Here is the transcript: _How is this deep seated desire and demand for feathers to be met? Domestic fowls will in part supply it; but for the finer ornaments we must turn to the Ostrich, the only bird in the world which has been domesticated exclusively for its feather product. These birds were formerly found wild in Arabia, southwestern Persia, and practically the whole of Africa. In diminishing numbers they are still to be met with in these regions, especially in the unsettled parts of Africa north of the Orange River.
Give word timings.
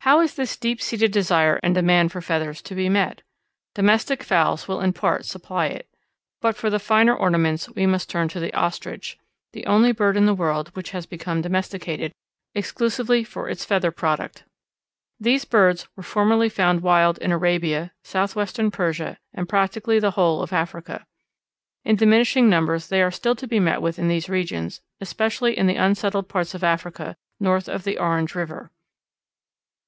_How 0.04 0.20
is 0.22 0.32
this 0.34 0.56
deep 0.56 0.80
seated 0.80 1.12
desire 1.12 1.60
and 1.62 1.74
demand 1.74 2.10
for 2.10 2.22
feathers 2.22 2.62
to 2.62 2.74
be 2.74 2.88
met? 2.88 3.20
Domestic 3.74 4.22
fowls 4.22 4.66
will 4.66 4.80
in 4.80 4.94
part 4.94 5.26
supply 5.26 5.66
it; 5.66 5.90
but 6.40 6.56
for 6.56 6.70
the 6.70 6.78
finer 6.78 7.14
ornaments 7.14 7.68
we 7.68 7.84
must 7.84 8.08
turn 8.08 8.26
to 8.28 8.40
the 8.40 8.52
Ostrich, 8.54 9.18
the 9.52 9.66
only 9.66 9.92
bird 9.92 10.16
in 10.16 10.24
the 10.24 10.32
world 10.34 10.74
which 10.74 10.92
has 10.92 11.04
been 11.04 11.42
domesticated 11.42 12.12
exclusively 12.54 13.22
for 13.24 13.46
its 13.46 13.66
feather 13.66 13.90
product. 13.90 14.44
These 15.20 15.44
birds 15.44 15.86
were 15.96 16.02
formerly 16.02 16.48
found 16.48 16.80
wild 16.80 17.18
in 17.18 17.30
Arabia, 17.30 17.92
southwestern 18.02 18.70
Persia, 18.70 19.18
and 19.34 19.50
practically 19.50 19.98
the 19.98 20.12
whole 20.12 20.40
of 20.42 20.50
Africa. 20.50 21.04
In 21.84 21.96
diminishing 21.96 22.48
numbers 22.48 22.88
they 22.88 23.02
are 23.02 23.10
still 23.10 23.36
to 23.36 23.46
be 23.46 23.60
met 23.60 23.82
with 23.82 23.98
in 23.98 24.08
these 24.08 24.30
regions, 24.30 24.80
especially 24.98 25.58
in 25.58 25.66
the 25.66 25.76
unsettled 25.76 26.26
parts 26.30 26.54
of 26.54 26.64
Africa 26.64 27.16
north 27.38 27.68
of 27.68 27.84
the 27.84 27.98
Orange 27.98 28.34
River. 28.34 28.70